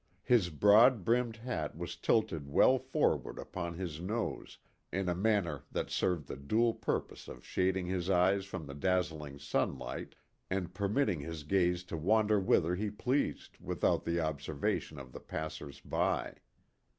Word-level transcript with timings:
His 0.23 0.49
broad 0.49 1.05
brimmed 1.05 1.35
hat 1.35 1.77
was 1.77 1.95
tilted 1.95 2.47
well 2.47 2.79
forward 2.79 3.37
upon 3.37 3.75
his 3.75 3.99
nose, 4.01 4.57
in 4.91 5.07
a 5.07 5.13
manner 5.13 5.61
that 5.71 5.91
served 5.91 6.25
the 6.27 6.35
dual 6.35 6.73
purpose 6.73 7.27
of 7.27 7.45
shading 7.45 7.85
his 7.85 8.09
eyes 8.09 8.45
from 8.45 8.65
the 8.65 8.73
dazzling 8.73 9.37
sunlight, 9.37 10.15
and 10.49 10.73
permitting 10.73 11.19
his 11.19 11.43
gaze 11.43 11.83
to 11.83 11.97
wander 11.97 12.39
whither 12.39 12.73
he 12.73 12.89
pleased 12.89 13.59
without 13.59 14.03
the 14.03 14.19
observation 14.19 14.97
of 14.97 15.11
the 15.11 15.19
passers 15.19 15.79
by. 15.81 16.33